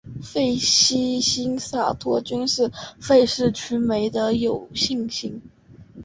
[0.23, 5.39] 费希新萨托菌是费氏曲霉的有性型。